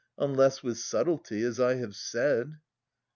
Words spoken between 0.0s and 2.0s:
Unless with subtlety, as I have